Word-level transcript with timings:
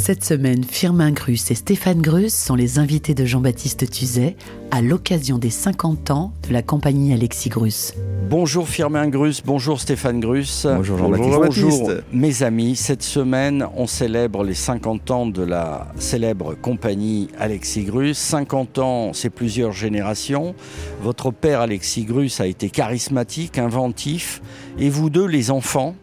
Cette 0.00 0.24
semaine, 0.24 0.64
Firmin 0.64 1.10
Grus 1.10 1.50
et 1.50 1.54
Stéphane 1.54 2.00
Grus 2.00 2.32
sont 2.32 2.54
les 2.54 2.78
invités 2.78 3.12
de 3.12 3.26
Jean-Baptiste 3.26 3.90
Tuzet 3.90 4.34
à 4.70 4.80
l'occasion 4.80 5.36
des 5.36 5.50
50 5.50 6.10
ans 6.10 6.32
de 6.48 6.54
la 6.54 6.62
compagnie 6.62 7.12
Alexis 7.12 7.50
Grus. 7.50 7.92
Bonjour 8.30 8.66
Firmin 8.66 9.08
Grus, 9.08 9.42
bonjour 9.44 9.78
Stéphane 9.78 10.18
Grus. 10.18 10.64
Bonjour 10.64 10.96
Jean-Baptiste. 10.96 11.62
Bonjour 11.62 11.90
mes 12.14 12.42
amis. 12.42 12.76
Cette 12.76 13.02
semaine, 13.02 13.66
on 13.76 13.86
célèbre 13.86 14.42
les 14.42 14.54
50 14.54 15.10
ans 15.10 15.26
de 15.26 15.42
la 15.42 15.88
célèbre 15.98 16.54
compagnie 16.54 17.28
Alexis 17.38 17.84
Grus. 17.84 18.16
50 18.16 18.78
ans, 18.78 19.12
c'est 19.12 19.30
plusieurs 19.30 19.72
générations. 19.72 20.54
Votre 21.02 21.30
père 21.30 21.60
Alexis 21.60 22.04
Grus 22.04 22.40
a 22.40 22.46
été 22.46 22.70
charismatique, 22.70 23.58
inventif. 23.58 24.40
Et 24.78 24.88
vous 24.88 25.10
deux, 25.10 25.26
les 25.26 25.50
enfants, 25.50 25.94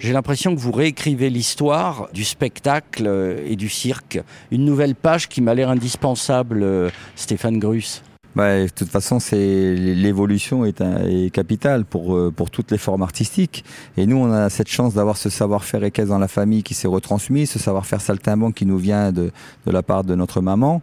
j'ai 0.00 0.14
l'impression 0.14 0.54
que 0.54 0.60
vous 0.60 0.72
réécrivez 0.72 1.30
l'histoire 1.30 2.08
du 2.12 2.24
spectacle 2.24 3.06
euh, 3.06 3.46
et 3.46 3.54
du 3.54 3.68
cirque. 3.68 4.18
Une 4.50 4.64
nouvelle 4.64 4.94
page 4.94 5.28
qui 5.28 5.42
m'a 5.42 5.54
l'air 5.54 5.68
indispensable, 5.68 6.62
euh, 6.62 6.90
Stéphane 7.16 7.58
Grus. 7.58 8.02
Ouais, 8.34 8.64
de 8.64 8.70
toute 8.70 8.88
façon, 8.88 9.18
c'est 9.18 9.74
l'évolution 9.74 10.64
est, 10.64 11.32
capitale 11.32 11.84
pour 11.84 12.16
euh, 12.16 12.30
pour 12.30 12.50
toutes 12.50 12.70
les 12.70 12.78
formes 12.78 13.02
artistiques. 13.02 13.64
Et 13.96 14.06
nous, 14.06 14.16
on 14.16 14.32
a 14.32 14.48
cette 14.48 14.68
chance 14.68 14.94
d'avoir 14.94 15.16
ce 15.16 15.28
savoir-faire 15.28 15.84
équestre 15.84 16.10
dans 16.10 16.18
la 16.18 16.28
famille 16.28 16.62
qui 16.62 16.74
s'est 16.74 16.88
retransmis, 16.88 17.46
ce 17.46 17.58
savoir-faire 17.58 18.00
saltimbanque 18.00 18.54
qui 18.54 18.66
nous 18.66 18.78
vient 18.78 19.12
de 19.12 19.32
de 19.66 19.70
la 19.70 19.82
part 19.82 20.04
de 20.04 20.14
notre 20.14 20.40
maman. 20.40 20.80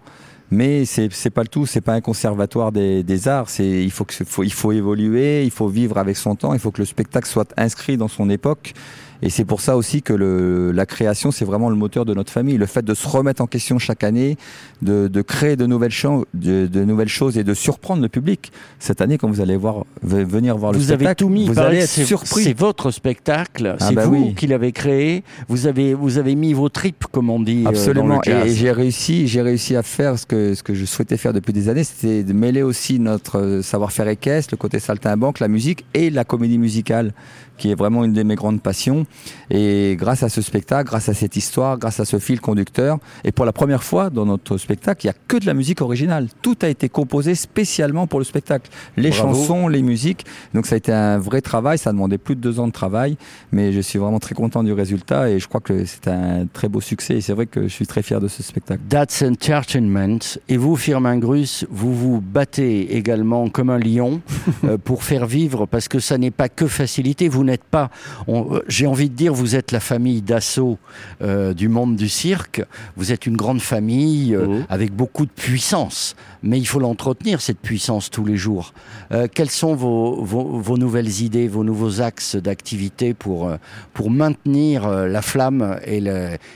Mais 0.52 0.86
c'est 0.86 1.12
c'est 1.12 1.30
pas 1.30 1.42
le 1.42 1.48
tout, 1.48 1.66
c'est 1.66 1.82
pas 1.82 1.94
un 1.94 2.02
conservatoire 2.02 2.72
des, 2.72 3.02
des 3.02 3.28
arts. 3.30 3.50
C'est 3.50 3.84
il 3.84 3.92
faut 3.92 4.06
que 4.06 4.14
faut, 4.26 4.44
il 4.44 4.54
faut 4.54 4.74
évoluer, 4.74 5.44
il 5.44 5.52
faut 5.52 5.70
vivre 5.70 5.98
avec 5.98 6.18
son 6.18 6.36
temps, 6.36 6.54
il 6.54 6.60
faut 6.60 6.72
que 6.72 6.82
le 6.82 6.86
spectacle 6.86 7.28
soit 7.28 7.54
inscrit 7.58 7.98
dans 7.98 8.08
son 8.10 8.30
époque. 8.30 8.74
Et 9.22 9.30
c'est 9.30 9.46
pour 9.46 9.62
ça 9.62 9.78
aussi 9.78 10.02
que 10.02 10.14
le, 10.14 10.72
la 10.72 10.86
création, 10.86 11.32
c'est 11.32 11.46
vraiment 11.46 11.70
le 11.70 11.76
moteur 11.76 12.06
de 12.06 12.14
notre 12.14 12.32
famille. 12.32 12.58
Le 12.58 12.66
fait 12.68 12.86
de 12.86 12.94
se 12.94 13.08
remettre 13.08 13.42
en 13.42 13.48
question 13.48 13.80
chaque 13.80 14.04
année, 14.04 14.38
de, 14.82 15.08
de 15.08 15.22
créer 15.22 15.56
de 15.56 15.66
nouvelles, 15.66 15.92
de, 16.36 16.68
de 16.68 16.84
nouvelles 16.84 17.08
choses 17.10 17.38
et 17.38 17.44
de 17.44 17.54
surprendre 17.56 18.02
le 18.02 18.10
public. 18.10 18.52
Cette 18.80 19.02
année, 19.02 19.18
quand 19.18 19.28
vous 19.30 19.42
allez 19.42 19.58
voir, 19.58 19.86
ve- 20.06 20.24
venir 20.24 20.56
voir 20.58 20.72
le 20.72 20.78
Vous 20.78 20.92
avez 20.92 21.06
spectacle, 21.06 21.24
tout 21.24 21.30
mis. 21.30 21.48
vous 21.48 21.58
allez 21.60 21.80
être 21.80 21.90
surpris. 21.90 22.44
C'est 22.44 22.58
votre 22.58 22.92
spectacle. 22.92 23.76
Ah 23.80 23.88
c'est 23.88 23.96
bah 23.96 24.06
vous 24.06 24.26
oui. 24.28 24.36
qui 24.36 24.46
l'avez 24.48 24.72
créé. 24.72 25.24
Vous 25.48 25.66
avez, 25.66 25.94
vous 25.96 26.20
avez 26.20 26.36
mis 26.36 26.54
vos 26.54 26.70
tripes, 26.70 27.06
comme 27.12 27.30
on 27.32 27.40
dit. 27.40 27.64
euh, 27.66 27.70
Absolument. 27.70 28.08
dans 28.08 28.16
le 28.18 28.22
jazz. 28.24 28.48
et 28.48 28.52
et 28.52 28.54
j'ai 28.56 28.72
réussi, 28.72 29.28
j'ai 29.28 29.42
réussi 29.42 29.76
à 29.76 29.82
faire 29.84 30.20
ce 30.20 30.26
que, 30.28 30.54
ce 30.54 30.62
que 30.62 30.76
je 30.76 30.86
souhaitais 30.86 31.18
faire 31.18 31.34
depuis 31.34 31.54
des 31.54 31.70
années, 31.70 31.84
c'était 31.84 32.24
de 32.24 32.34
mêler 32.34 32.62
aussi 32.62 33.00
notre 33.00 33.40
euh, 33.40 33.62
savoir-faire 33.64 34.08
équestre, 34.08 34.54
le 34.54 34.58
côté 34.58 34.80
saltimbanque, 34.80 35.40
la 35.40 35.48
musique 35.48 35.86
et 35.96 36.12
la 36.12 36.24
comédie 36.24 36.58
musicale, 36.60 37.14
qui 37.58 37.72
est 37.72 37.76
vraiment 37.76 38.04
une 38.04 38.14
de 38.14 38.22
mes 38.24 38.36
grandes 38.36 38.62
passions. 38.62 39.06
Et 39.50 39.96
grâce 39.98 40.24
à 40.24 40.30
ce 40.30 40.42
spectacle, 40.42 40.90
grâce 40.90 41.10
à 41.10 41.14
cette 41.14 41.36
histoire, 41.36 41.78
grâce 41.78 42.00
à 42.00 42.06
ce 42.06 42.20
fil 42.20 42.42
conducteur, 42.42 42.98
et 43.24 43.32
pour 43.32 43.46
la 43.46 43.54
première 43.54 43.84
fois 43.84 44.10
dans 44.10 44.26
notre 44.26 44.58
spectacle, 44.58 45.06
il 45.06 45.08
n'y 45.08 45.12
a 45.12 45.16
que 45.28 45.38
de 45.38 45.46
la 45.46 45.54
musique 45.54 45.82
originale. 45.82 46.28
Tout 46.42 46.58
a 46.62 46.68
été 46.68 46.90
composé 46.90 47.36
spécialement 47.36 48.08
pour 48.08 48.20
le 48.20 48.26
spectacle. 48.26 48.70
Les 48.98 49.10
Bravo. 49.10 49.34
chansons, 49.34 49.68
les 49.68 49.82
musiques. 49.82 50.26
Donc 50.54 50.66
ça 50.66 50.76
a 50.76 50.78
été 50.78 50.92
un 50.92 51.18
vrai 51.18 51.42
travail, 51.42 51.78
ça 51.78 51.92
a 51.92 51.94
demandé 51.94 52.18
plus 52.18 52.36
de 52.36 52.42
deux 52.42 52.60
ans 52.60 52.68
de 52.68 52.72
travail, 52.72 53.18
mais 53.52 53.72
je 53.72 53.80
suis 53.80 54.00
vraiment 54.00 54.20
très 54.20 54.36
content 54.36 54.64
du 54.64 54.74
résultat 54.74 55.30
et 55.30 55.40
je 55.40 55.48
crois 55.48 55.62
que 55.62 55.86
c'est 55.86 56.08
un 56.08 56.46
très 56.52 56.68
beau 56.68 56.82
succès. 56.82 57.16
Et 57.18 57.22
c'est 57.22 57.34
vrai 57.34 57.46
que 57.46 57.64
je 57.64 57.74
suis 57.74 57.88
très 57.88 58.02
fier 58.02 58.20
de 58.20 58.28
ce 58.28 58.44
spectacle. 58.44 58.82
That's 58.90 59.22
Entertainment. 59.22 60.20
Et 60.50 60.58
vous, 60.58 60.76
Firmin 60.76 61.18
Grus, 61.18 61.66
vous 61.70 61.94
vous 61.94 62.22
battez 62.22 62.96
également 62.96 63.50
comme 63.50 63.70
un 63.70 63.80
lion 63.80 64.22
euh, 64.64 64.78
pour 64.78 65.04
faire 65.04 65.26
vivre, 65.26 65.66
parce 65.66 65.88
que 65.88 66.00
ça 66.00 66.18
n'est 66.18 66.32
pas 66.32 66.50
que 66.50 66.68
facilité. 66.68 67.28
Vous 67.28 67.44
n'êtes 67.44 67.64
pas, 67.64 67.90
euh, 68.28 68.62
j'ai 68.68 68.88
envie 68.88 68.97
de 69.06 69.14
dire, 69.14 69.34
vous 69.34 69.56
êtes 69.56 69.72
la 69.72 69.80
famille 69.80 70.22
d'assaut 70.22 70.78
euh, 71.22 71.54
du 71.54 71.70
monde 71.70 71.96
du 71.96 72.10
cirque. 72.10 72.64
Vous 72.96 73.12
êtes 73.12 73.26
une 73.28 73.38
grande 73.38 73.62
famille 73.62 74.36
euh, 74.36 74.48
Mhm. 74.48 74.66
avec 74.70 74.92
beaucoup 74.94 75.26
de 75.26 75.32
puissance. 75.32 76.16
Mais 76.44 76.58
il 76.58 76.66
faut 76.66 76.80
l'entretenir, 76.80 77.40
cette 77.42 77.60
puissance, 77.60 78.10
tous 78.10 78.26
les 78.26 78.36
jours. 78.38 78.74
Euh, 79.12 79.28
quelles 79.34 79.50
sont 79.52 79.76
vos, 79.76 80.24
vos, 80.24 80.60
vos 80.60 80.78
nouvelles 80.78 81.22
idées, 81.22 81.48
vos 81.48 81.64
nouveaux 81.64 82.02
axes 82.02 82.36
d'activité 82.36 83.14
pour, 83.14 83.52
pour 83.94 84.10
maintenir 84.10 84.88
la 84.90 85.22
flamme 85.22 85.78
et 85.86 86.02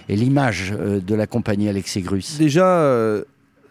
l'image 0.10 0.72
de 0.72 1.16
la 1.16 1.28
compagnie 1.28 1.70
Alexis 1.70 2.02
Grus? 2.02 2.38
Déjà, 2.38 3.22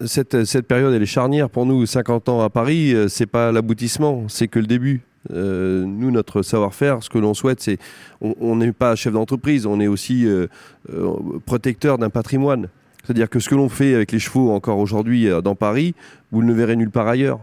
cette, 0.05 0.45
cette 0.45 0.67
période, 0.67 0.93
elle 0.95 1.03
est 1.03 1.07
charnière 1.07 1.51
pour 1.51 1.67
nous. 1.67 1.85
50 1.87 2.29
ans 2.29 2.41
à 2.43 2.51
Paris, 2.51 2.95
c'est 3.09 3.27
pas 3.27 3.53
l'aboutissement, 3.53 4.25
c'est 4.29 4.49
que 4.49 4.59
le 4.59 4.67
début. 4.67 5.03
Euh, 5.33 5.85
nous, 5.85 6.11
notre 6.11 6.43
savoir-faire, 6.43 7.03
ce 7.03 7.11
que 7.11 7.19
l'on 7.19 7.35
souhaite, 7.35 7.61
c'est 7.61 7.79
on 8.21 8.57
n'est 8.57 8.73
pas 8.73 8.97
chef 8.97 9.13
d'entreprise, 9.13 9.67
on 9.67 9.81
est 9.81 9.87
aussi 9.87 10.27
euh, 10.27 10.47
euh, 10.93 11.13
protecteur 11.45 11.99
d'un 11.99 12.11
patrimoine. 12.11 12.69
C'est-à-dire 13.05 13.29
que 13.29 13.39
ce 13.39 13.49
que 13.49 13.55
l'on 13.55 13.69
fait 13.69 13.95
avec 13.95 14.13
les 14.13 14.19
chevaux 14.19 14.51
encore 14.51 14.79
aujourd'hui 14.79 15.29
dans 15.43 15.55
Paris, 15.55 15.95
vous 16.33 16.43
ne 16.43 16.49
le 16.49 16.55
verrez 16.55 16.77
nulle 16.77 16.91
part 16.91 17.09
ailleurs. 17.09 17.41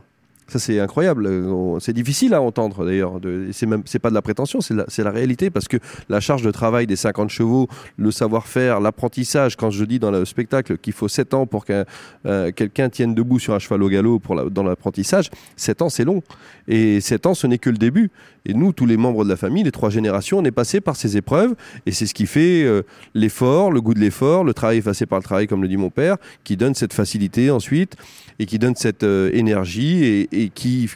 Ça, 0.49 0.59
c'est 0.59 0.79
incroyable. 0.79 1.27
Euh, 1.27 1.77
C'est 1.79 1.93
difficile 1.93 2.33
à 2.33 2.41
entendre 2.41 2.85
d'ailleurs. 2.85 3.19
C'est 3.51 3.65
même, 3.65 3.83
pas 4.01 4.09
de 4.09 4.15
la 4.15 4.21
prétention, 4.21 4.59
c'est 4.61 5.03
la, 5.03 5.11
réalité 5.11 5.49
parce 5.49 5.67
que 5.67 5.77
la 6.09 6.19
charge 6.21 6.41
de 6.41 6.51
travail 6.51 6.87
des 6.87 6.95
50 6.95 7.29
chevaux, 7.29 7.67
le 7.97 8.11
savoir-faire, 8.11 8.79
l'apprentissage. 8.79 9.57
Quand 9.57 9.71
je 9.71 9.83
dis 9.83 9.99
dans 9.99 10.11
le 10.11 10.23
spectacle 10.23 10.77
qu'il 10.77 10.93
faut 10.93 11.09
7 11.09 11.33
ans 11.33 11.47
pour 11.47 11.65
qu'un 11.65 11.83
euh, 12.25 12.51
quelqu'un 12.51 12.89
tienne 12.89 13.13
debout 13.13 13.39
sur 13.39 13.53
un 13.53 13.59
cheval 13.59 13.83
au 13.83 13.89
galop 13.89 14.21
dans 14.49 14.63
l'apprentissage, 14.63 15.29
7 15.57 15.81
ans 15.81 15.89
c'est 15.89 16.05
long. 16.05 16.23
Et 16.69 17.01
7 17.01 17.25
ans 17.25 17.33
ce 17.33 17.47
n'est 17.47 17.57
que 17.57 17.69
le 17.69 17.77
début. 17.77 18.09
Et 18.45 18.53
nous, 18.53 18.71
tous 18.71 18.85
les 18.85 18.95
membres 18.95 19.25
de 19.25 19.29
la 19.29 19.35
famille, 19.35 19.63
les 19.63 19.71
trois 19.71 19.89
générations, 19.89 20.39
on 20.39 20.45
est 20.45 20.51
passé 20.51 20.79
par 20.79 20.95
ces 20.95 21.17
épreuves 21.17 21.55
et 21.85 21.91
c'est 21.91 22.05
ce 22.05 22.13
qui 22.13 22.25
fait 22.25 22.63
euh, 22.63 22.83
l'effort, 23.13 23.71
le 23.71 23.81
goût 23.81 23.93
de 23.93 23.99
l'effort, 23.99 24.45
le 24.45 24.53
travail 24.53 24.77
effacé 24.77 25.05
par 25.05 25.19
le 25.19 25.23
travail, 25.23 25.47
comme 25.47 25.61
le 25.61 25.67
dit 25.67 25.75
mon 25.75 25.89
père, 25.89 26.15
qui 26.45 26.55
donne 26.55 26.73
cette 26.73 26.93
facilité 26.93 27.51
ensuite 27.51 27.97
et 28.39 28.45
qui 28.45 28.57
donne 28.57 28.75
cette 28.75 29.03
euh, 29.03 29.29
énergie 29.33 30.05
et 30.05 30.36
qui 30.53 30.89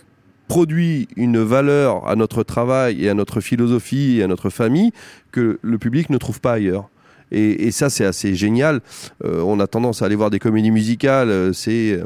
produit 0.47 1.07
une 1.15 1.41
valeur 1.41 2.07
à 2.07 2.15
notre 2.15 2.43
travail 2.43 3.05
et 3.05 3.09
à 3.09 3.13
notre 3.13 3.39
philosophie 3.39 4.17
et 4.19 4.23
à 4.23 4.27
notre 4.27 4.49
famille 4.49 4.91
que 5.31 5.59
le 5.61 5.77
public 5.77 6.09
ne 6.09 6.17
trouve 6.17 6.41
pas 6.41 6.53
ailleurs. 6.53 6.89
Et, 7.31 7.67
et 7.67 7.71
ça, 7.71 7.89
c'est 7.89 8.05
assez 8.05 8.35
génial. 8.35 8.81
Euh, 9.23 9.41
on 9.41 9.59
a 9.59 9.67
tendance 9.67 10.01
à 10.01 10.05
aller 10.05 10.15
voir 10.15 10.29
des 10.29 10.39
comédies 10.39 10.71
musicales, 10.71 11.29
euh, 11.29 11.53
c'est 11.53 12.01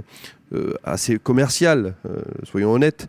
euh, 0.54 0.74
assez 0.84 1.18
commercial, 1.18 1.96
soyons 2.44 2.72
honnêtes. 2.72 3.08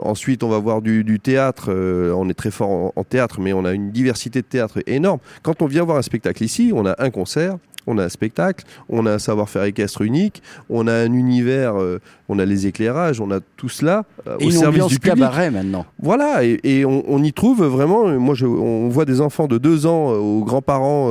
Ensuite, 0.00 0.42
on 0.42 0.48
va 0.48 0.58
voir 0.58 0.80
du, 0.80 1.20
théâtre. 1.22 1.70
on 1.70 2.28
est 2.30 2.34
très 2.34 2.50
fort 2.50 2.92
en 2.96 3.04
théâtre, 3.04 3.38
mais 3.38 3.52
on 3.52 3.66
a 3.66 3.72
une 3.72 3.90
diversité 3.90 4.40
de 4.40 4.46
théâtre 4.46 4.78
énorme. 4.86 5.20
Quand 5.42 5.60
on 5.60 5.66
vient 5.66 5.84
voir 5.84 5.98
un 5.98 6.02
spectacle 6.02 6.42
ici, 6.42 6.72
on 6.74 6.86
a 6.86 6.94
un 6.98 7.10
concert, 7.10 7.58
on 7.86 7.98
a 7.98 8.04
un 8.04 8.08
spectacle, 8.08 8.64
on 8.88 9.06
a 9.06 9.12
un 9.12 9.18
savoir-faire 9.18 9.64
équestre 9.64 10.02
unique, 10.02 10.42
on 10.70 10.86
a 10.86 10.92
un 10.94 11.12
univers, 11.12 11.80
euh, 11.80 12.00
on 12.28 12.38
a 12.38 12.44
les 12.44 12.66
éclairages, 12.66 13.20
on 13.20 13.30
a 13.30 13.40
tout 13.56 13.68
cela 13.68 14.04
euh, 14.26 14.36
Et 14.38 14.44
au 14.44 14.46
une 14.46 14.52
service 14.52 14.66
ambiance 14.68 14.90
du 14.90 14.98
public. 14.98 15.18
cabaret 15.24 15.50
maintenant. 15.50 15.86
Voilà, 16.00 16.44
et, 16.44 16.60
et 16.64 16.84
on, 16.84 17.02
on 17.08 17.22
y 17.22 17.32
trouve 17.32 17.64
vraiment. 17.64 18.06
euh, 18.08 18.18
Moi, 18.18 18.34
je, 18.34 18.46
on 18.46 18.88
voit 18.88 19.04
des 19.04 19.20
enfants 19.20 19.46
de 19.48 19.58
deux 19.58 19.86
ans 19.86 20.12
euh, 20.12 20.16
aux 20.18 20.44
grands-parents 20.44 21.10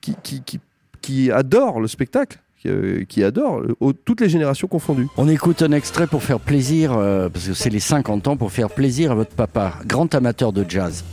qui, 0.00 0.16
qui, 0.22 0.42
qui, 0.42 0.60
qui 1.00 1.30
adorent 1.30 1.80
le 1.80 1.88
spectacle, 1.88 2.38
qui, 3.08 3.22
aux- 3.80 3.92
toutes 3.92 4.20
les 4.22 4.28
générations 4.30 4.66
confondues. 4.68 5.06
On 5.18 5.28
écoute 5.28 5.60
un 5.62 5.72
extrait 5.72 6.06
pour 6.06 6.22
faire 6.22 6.40
plaisir, 6.40 6.92
euh, 6.96 7.28
parce 7.28 7.46
que 7.48 7.52
c'est 7.54 7.68
les 7.70 7.78
50 7.80 8.26
ans, 8.28 8.36
pour 8.38 8.50
faire 8.52 8.70
plaisir 8.70 9.12
à 9.12 9.14
votre 9.14 9.34
papa, 9.34 9.74
grand 9.86 10.14
amateur 10.14 10.52
de 10.52 10.64
jazz. 10.68 11.04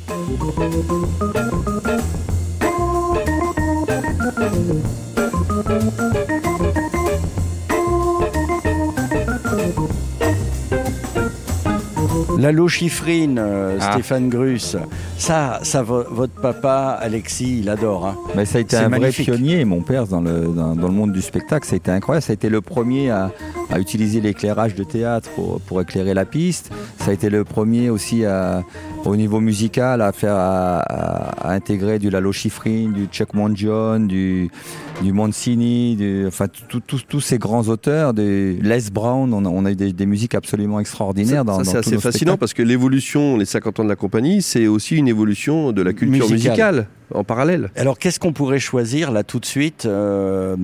La 12.37 12.51
lochifrine, 12.51 13.37
euh, 13.39 13.77
Ah. 13.79 13.93
Stéphane 13.93 14.29
Grus, 14.29 14.75
ça, 15.17 15.59
ça 15.63 15.83
vo- 15.83 16.03
votre 16.09 16.33
papa, 16.33 16.97
Alexis, 16.99 17.59
il 17.59 17.69
adore. 17.69 18.05
hein. 18.07 18.15
Mais 18.35 18.45
ça 18.45 18.57
a 18.57 18.61
été 18.61 18.75
un 18.77 18.89
vrai 18.89 19.11
pionnier, 19.11 19.63
mon 19.65 19.81
père, 19.81 20.07
dans 20.07 20.21
le, 20.21 20.47
dans, 20.47 20.75
dans 20.75 20.87
le 20.87 20.93
monde 20.93 21.11
du 21.11 21.21
spectacle. 21.21 21.67
Ça 21.67 21.73
a 21.73 21.77
été 21.77 21.91
incroyable. 21.91 22.23
Ça 22.23 22.31
a 22.31 22.33
été 22.33 22.49
le 22.49 22.61
premier 22.61 23.11
à, 23.11 23.31
à 23.71 23.79
utiliser 23.79 24.21
l'éclairage 24.21 24.75
de 24.75 24.83
théâtre 24.83 25.29
pour, 25.31 25.61
pour, 25.61 25.81
éclairer 25.81 26.13
la 26.13 26.25
piste. 26.25 26.71
Ça 26.99 27.11
a 27.11 27.13
été 27.13 27.29
le 27.29 27.43
premier 27.43 27.89
aussi 27.89 28.25
à, 28.25 28.63
au 29.05 29.15
niveau 29.15 29.39
musical 29.39 30.01
à 30.01 30.11
faire 30.11 30.35
à, 30.35 30.79
à, 30.79 31.53
intégrer 31.53 31.99
du 31.99 32.09
Lalo 32.09 32.31
Schifrin, 32.31 32.89
du 32.89 33.05
Chuck 33.05 33.33
Mondion, 33.33 33.99
du, 33.99 34.49
du 35.01 35.13
Mancini, 35.13 35.95
du, 35.95 36.25
enfin 36.27 36.47
tous 36.49 37.21
ces 37.21 37.37
grands 37.37 37.67
auteurs, 37.67 38.13
des 38.13 38.53
Les 38.61 38.89
Brown, 38.91 39.33
on 39.33 39.45
a, 39.45 39.49
on 39.49 39.65
a 39.65 39.71
eu 39.71 39.75
des, 39.75 39.93
des, 39.93 40.05
musiques 40.05 40.35
absolument 40.35 40.79
extraordinaires. 40.79 41.43
Ça, 41.47 41.63
ça 41.63 41.63
c'est 41.63 41.77
assez 41.77 41.97
fascinant 41.97 42.37
parce 42.37 42.53
que 42.53 42.63
l'évolution, 42.63 43.37
les 43.37 43.45
50 43.45 43.79
ans 43.79 43.83
de 43.83 43.89
la 43.89 43.95
compagnie, 43.95 44.41
c'est 44.41 44.67
aussi 44.67 44.97
une 44.97 45.07
évolution 45.07 45.71
de 45.71 45.81
la 45.81 45.93
culture 45.93 46.29
musicale, 46.29 46.75
musicale 46.75 46.87
en 47.13 47.23
parallèle. 47.23 47.69
Alors 47.75 47.97
qu'est-ce 47.97 48.19
qu'on 48.19 48.33
pourrait 48.33 48.59
choisir 48.59 49.11
là 49.11 49.23
tout 49.23 49.39
de 49.39 49.45
suite 49.45 49.85
euh, 49.85 50.55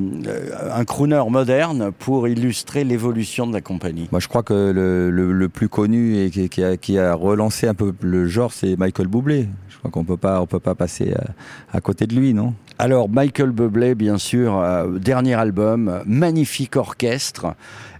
Un 0.73 0.85
crooner 0.85 1.23
moderne 1.29 1.91
pour 1.97 2.27
illustrer 2.27 2.83
l'évolution 2.83 3.47
de 3.47 3.53
la 3.53 3.61
compagnie? 3.61 4.07
Moi 4.11 4.19
je 4.19 4.27
crois 4.27 4.43
que 4.43 4.53
le, 4.53 5.09
le, 5.09 5.31
le 5.31 5.49
plus 5.49 5.69
connu 5.69 6.17
et 6.17 6.29
qui, 6.29 6.49
qui, 6.49 6.63
a, 6.63 6.77
qui, 6.77 6.97
a, 6.97 7.13
relancé 7.13 7.67
un 7.67 7.73
peu 7.73 7.93
le 8.01 8.27
genre 8.27 8.53
c'est 8.53 8.77
Michael 8.77 9.07
Bublé. 9.07 9.47
Crois 9.87 10.01
qu'on 10.01 10.05
peut 10.05 10.17
pas 10.17 10.41
on 10.41 10.47
peut 10.47 10.59
pas 10.59 10.75
passer 10.75 11.13
à, 11.13 11.77
à 11.77 11.81
côté 11.81 12.07
de 12.07 12.15
lui, 12.15 12.33
non? 12.33 12.53
Alors 12.77 13.07
Michael 13.07 13.51
Bublé 13.51 13.95
bien 13.95 14.17
sûr, 14.17 14.57
euh, 14.57 14.99
dernier 14.99 15.35
album, 15.35 16.03
magnifique 16.05 16.75
orchestre. 16.75 17.55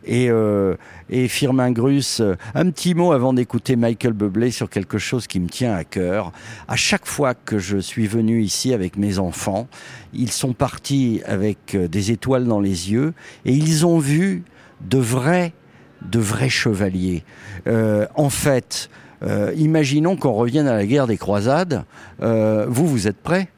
Et, 0.10 0.30
euh, 0.30 0.75
et 1.10 1.28
Firmin 1.28 1.72
Grus, 1.72 2.22
un 2.56 2.72
petit 2.72 2.95
mot 2.95 3.12
avant 3.12 3.34
d'écouter 3.34 3.75
Michael 3.75 4.13
Bublé 4.13 4.51
sur 4.51 4.69
quelque 4.69 4.98
chose 4.98 5.28
qui 5.28 5.39
me 5.42 5.50
tient 5.50 5.74
à 5.74 5.84
cœur. 5.84 6.31
À 6.69 6.78
chaque 6.78 7.06
fois 7.06 7.34
que 7.34 7.60
je 7.60 7.78
suis 7.78 8.07
venu 8.07 8.42
ici 8.42 8.74
avec 8.74 8.95
mes 8.95 9.19
enfants, 9.19 9.68
ils 10.13 10.31
sont 10.31 10.54
partis 10.54 11.22
avec 11.25 11.75
des 11.75 12.12
étoiles 12.12 12.45
dans 12.45 12.62
les 12.62 12.90
yeux 12.92 13.13
et 13.44 13.51
ils 13.54 13.86
ont 13.86 14.00
vu 14.00 14.44
de 14.80 14.98
vrais, 14.98 15.51
de 16.01 16.19
vrais 16.19 16.50
chevaliers. 16.50 17.25
Euh, 17.68 18.07
en 18.16 18.30
fait, 18.30 18.90
euh, 18.90 19.06
imaginons 19.56 20.16
qu'on 20.16 20.34
revienne 20.34 20.68
à 20.68 20.75
la 20.75 20.86
guerre 20.86 21.08
des 21.08 21.18
croisades. 21.18 21.84
Euh, 22.22 22.66
vous, 22.68 22.88
vous 22.88 23.08
êtes 23.08 23.18
prêts? 23.18 23.50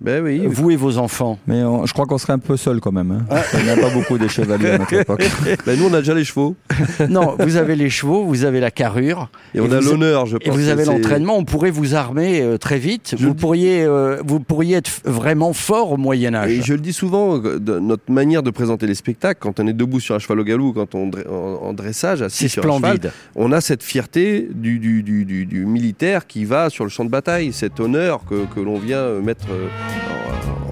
Ben 0.00 0.22
oui. 0.22 0.42
Vous 0.46 0.70
et 0.70 0.76
vos 0.76 0.96
enfants. 0.98 1.38
Mais 1.48 1.64
on, 1.64 1.84
je 1.84 1.92
crois 1.92 2.06
qu'on 2.06 2.18
serait 2.18 2.32
un 2.32 2.38
peu 2.38 2.56
seul 2.56 2.78
quand 2.78 2.92
même. 2.92 3.10
Hein. 3.10 3.24
Ah. 3.30 3.42
Il 3.54 3.64
n'y 3.64 3.70
a 3.70 3.76
pas 3.76 3.90
beaucoup 3.90 4.16
de 4.16 4.28
chevaliers 4.28 4.70
à 4.70 4.78
notre 4.78 4.92
époque. 5.00 5.24
Ben 5.66 5.76
nous, 5.76 5.86
on 5.86 5.92
a 5.92 5.98
déjà 5.98 6.14
les 6.14 6.24
chevaux. 6.24 6.54
non, 7.08 7.36
vous 7.40 7.56
avez 7.56 7.74
les 7.74 7.90
chevaux, 7.90 8.24
vous 8.24 8.44
avez 8.44 8.60
la 8.60 8.70
carrure. 8.70 9.28
Et, 9.54 9.58
et 9.58 9.60
on 9.60 9.72
a 9.72 9.80
l'honneur, 9.80 10.26
je 10.26 10.36
pense. 10.36 10.46
Et 10.46 10.50
vous 10.50 10.68
avez 10.68 10.84
l'entraînement. 10.84 11.36
On 11.36 11.44
pourrait 11.44 11.72
vous 11.72 11.96
armer 11.96 12.40
euh, 12.40 12.58
très 12.58 12.78
vite. 12.78 13.16
Je 13.18 13.26
vous, 13.26 13.34
pourriez, 13.34 13.82
euh, 13.82 14.22
vous 14.24 14.38
pourriez 14.38 14.76
être 14.76 14.90
vraiment 15.04 15.52
fort 15.52 15.90
au 15.90 15.96
Moyen-Âge. 15.96 16.52
Et 16.52 16.62
je 16.62 16.74
le 16.74 16.80
dis 16.80 16.92
souvent, 16.92 17.38
de 17.38 17.78
notre 17.80 18.12
manière 18.12 18.44
de 18.44 18.50
présenter 18.50 18.86
les 18.86 18.94
spectacles, 18.94 19.40
quand 19.40 19.58
on 19.58 19.66
est 19.66 19.72
debout 19.72 19.98
sur 19.98 20.14
un 20.14 20.20
cheval 20.20 20.38
au 20.38 20.44
galop, 20.44 20.74
quand 20.74 20.94
on 20.94 21.10
en, 21.28 21.66
en 21.68 21.72
dressage, 21.72 22.22
assis 22.22 22.48
sur 22.48 22.62
splendide. 22.62 22.86
un 22.86 22.92
cheval, 22.92 23.12
on 23.34 23.50
a 23.50 23.60
cette 23.60 23.82
fierté 23.82 24.48
du, 24.54 24.78
du, 24.78 25.02
du, 25.02 25.24
du, 25.24 25.66
militaire 25.66 26.28
qui 26.28 26.44
va 26.44 26.70
sur 26.70 26.84
le 26.84 26.90
champ 26.90 27.04
de 27.04 27.10
bataille, 27.10 27.52
cet 27.52 27.80
honneur 27.80 28.20
que, 28.28 28.44
que 28.54 28.60
l'on 28.60 28.78
vient 28.78 29.14
mettre 29.20 29.46
en, 29.46 29.87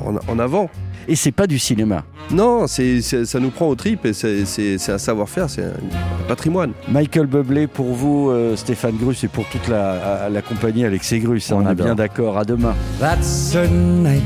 en, 0.06 0.16
en 0.32 0.38
avant. 0.38 0.70
Et 1.08 1.14
c'est 1.14 1.32
pas 1.32 1.46
du 1.46 1.58
cinéma. 1.58 2.04
Non, 2.32 2.66
c'est, 2.66 3.00
ça 3.00 3.38
nous 3.38 3.50
prend 3.50 3.68
aux 3.68 3.76
tripes 3.76 4.06
et 4.06 4.12
c'est, 4.12 4.90
un 4.90 4.98
savoir-faire, 4.98 5.48
c'est 5.48 5.62
un, 5.62 6.26
patrimoine. 6.26 6.72
Michael 6.88 7.26
Bublé 7.26 7.68
pour 7.68 7.92
vous, 7.92 8.30
euh, 8.30 8.56
Stéphane 8.56 8.96
Grus 8.96 9.22
et 9.22 9.28
pour 9.28 9.44
toute 9.46 9.68
la, 9.68 10.28
la 10.28 10.42
compagnie 10.42 10.84
Alexis 10.84 11.20
Grus. 11.20 11.52
On, 11.52 11.64
on 11.64 11.70
est 11.70 11.74
bien 11.74 11.94
d'accord. 11.94 12.38
À 12.38 12.44
demain. 12.44 12.74
That 12.98 13.22
certain 13.22 14.02
night, 14.02 14.22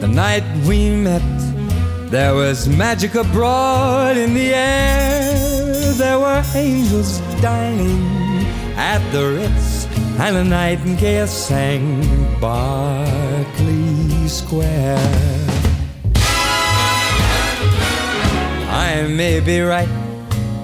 the 0.00 0.08
night 0.08 0.44
we 0.66 0.90
met, 0.90 1.20
there 2.10 2.34
was 2.34 2.66
magic 2.66 3.14
abroad 3.14 4.16
in 4.16 4.32
the 4.32 4.54
air. 4.54 5.34
There 5.98 6.18
were 6.18 6.42
angels 6.54 7.20
dining 7.42 8.00
at 8.78 9.00
the 9.12 9.38
Ritz, 9.38 9.86
and 10.18 10.36
a 10.36 10.44
nightingale 10.44 11.26
sang 11.26 12.00
Berkeley 12.40 13.89
Square. 14.30 14.96
I 18.70 19.06
may 19.08 19.40
be 19.40 19.60
right, 19.60 19.88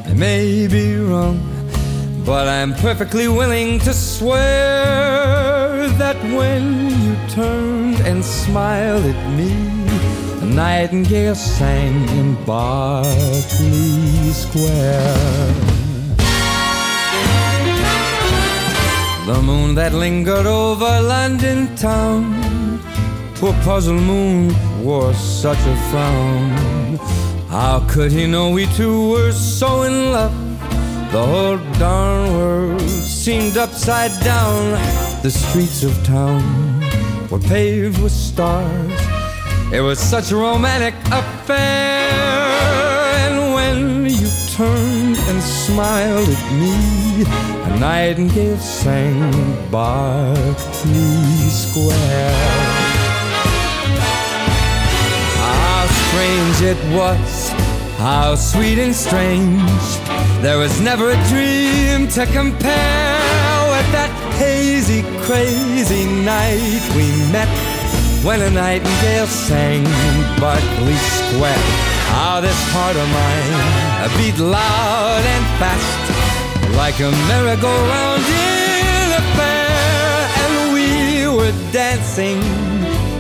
I 0.06 0.12
may 0.14 0.68
be 0.68 0.96
wrong, 0.96 1.40
but 2.24 2.46
I'm 2.46 2.74
perfectly 2.74 3.26
willing 3.26 3.80
to 3.80 3.92
swear 3.92 5.88
that 5.98 6.16
when 6.38 6.90
you 7.02 7.16
turned 7.28 8.00
and 8.06 8.24
smiled 8.24 9.04
at 9.04 9.30
me, 9.36 9.52
a 10.42 10.46
nightingale 10.46 11.34
sang 11.34 12.08
in 12.20 12.36
Berkeley 12.44 14.32
Square. 14.32 15.54
The 19.26 19.42
moon 19.42 19.74
that 19.74 19.92
lingered 19.92 20.46
over 20.46 21.02
London 21.02 21.74
town, 21.74 22.55
poor 23.38 23.52
puzzled 23.64 24.00
moon 24.02 24.54
wore 24.82 25.12
such 25.14 25.58
a 25.58 25.76
frown. 25.90 26.96
How 27.48 27.86
could 27.88 28.10
he 28.10 28.26
know 28.26 28.50
we 28.50 28.66
two 28.66 29.10
were 29.10 29.32
so 29.32 29.82
in 29.82 30.12
love? 30.12 30.32
The 31.12 31.24
whole 31.24 31.58
darn 31.78 32.32
world 32.32 32.80
seemed 32.80 33.58
upside 33.58 34.12
down. 34.24 34.72
The 35.22 35.30
streets 35.30 35.82
of 35.82 35.92
town 36.04 36.80
were 37.30 37.38
paved 37.38 38.02
with 38.02 38.12
stars. 38.12 39.00
It 39.72 39.80
was 39.80 39.98
such 39.98 40.32
a 40.32 40.36
romantic 40.36 40.94
affair. 41.12 42.08
And 43.22 43.54
when 43.54 44.06
you 44.06 44.28
turned 44.56 45.18
and 45.30 45.42
smiled 45.42 46.28
at 46.28 46.52
me, 46.60 47.24
a 47.70 47.78
nightingale 47.78 48.58
sang 48.58 49.30
Berkeley 49.70 51.50
Square. 51.50 53.05
Strange 56.16 56.62
it 56.62 56.96
was, 56.96 57.50
how 57.98 58.34
sweet 58.34 58.78
and 58.78 58.94
strange. 58.94 59.86
There 60.40 60.56
was 60.56 60.80
never 60.80 61.10
a 61.10 61.18
dream 61.28 62.08
to 62.16 62.24
compare 62.32 63.58
with 63.72 63.88
that 63.92 64.10
hazy, 64.38 65.02
crazy 65.28 66.06
night 66.24 66.82
we 66.96 67.06
met 67.30 67.52
when 68.24 68.40
a 68.40 68.48
nightingale 68.48 69.26
sang 69.26 69.84
in 69.84 70.16
Berkeley 70.40 70.96
Square. 71.18 71.64
How 72.08 72.40
this 72.40 72.60
heart 72.72 72.96
of 72.96 73.08
mine 73.20 74.08
beat 74.16 74.38
loud 74.38 75.22
and 75.34 75.44
fast 75.60 76.02
like 76.80 76.98
a 77.00 77.10
merry-go-round 77.28 78.24
in 78.24 79.08
a 79.20 79.24
fair, 79.36 80.16
and 80.42 80.72
we 80.72 81.28
were 81.28 81.52
dancing 81.72 82.40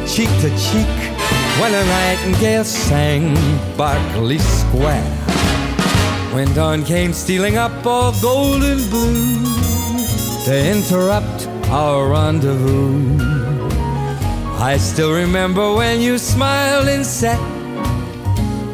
cheek 0.06 0.30
to 0.40 0.48
cheek 0.56 1.15
when 1.60 1.74
a 1.74 1.84
nightingale 1.84 2.64
sang 2.64 3.34
Berkeley 3.76 4.38
Square. 4.38 5.10
When 6.34 6.52
dawn 6.54 6.84
came 6.84 7.12
stealing 7.12 7.56
up 7.56 7.86
all 7.86 8.12
golden 8.20 8.78
blue 8.90 9.44
to 10.44 10.54
interrupt 10.74 11.48
our 11.70 12.10
rendezvous. 12.10 13.18
I 14.58 14.76
still 14.78 15.12
remember 15.12 15.74
when 15.74 16.00
you 16.00 16.18
smiled 16.18 16.88
and 16.88 17.04
said, 17.06 17.40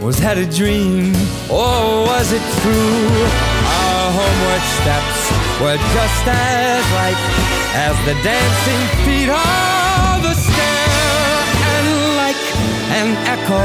Was 0.03 0.19
that 0.19 0.37
a 0.39 0.47
dream 0.47 1.15
or 1.51 2.07
was 2.11 2.33
it 2.33 2.45
true? 2.63 3.09
Our 3.79 4.07
homeward 4.19 4.65
steps 4.79 5.21
were 5.63 5.79
just 5.95 6.25
as 6.27 6.85
light 6.99 7.23
as 7.75 7.95
the 8.07 8.15
dancing 8.23 8.83
feet 9.05 9.29
of 9.31 9.82
an 12.99 13.09
echo 13.35 13.65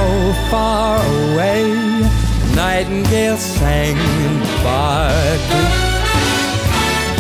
far 0.50 1.00
away. 1.00 1.66
Nightingale 2.56 3.38
sang 3.38 3.98
in 4.26 4.36
Berkeley. 4.64 5.68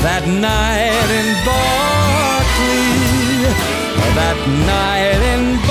That 0.05 0.23
night 0.25 1.09
in 1.19 1.29
Berkeley. 1.47 2.77
That 4.19 4.39
night 4.73 5.21
in 5.33 5.66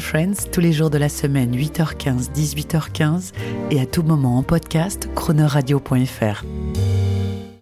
Friends 0.00 0.48
tous 0.50 0.60
les 0.60 0.72
jours 0.72 0.90
de 0.90 0.98
la 0.98 1.08
semaine 1.08 1.54
8h15 1.54 2.32
18h15 2.32 3.32
et 3.70 3.80
à 3.80 3.86
tout 3.86 4.02
moment 4.02 4.38
en 4.38 4.42
podcast 4.42 5.08
croonerradio.fr. 5.14 6.44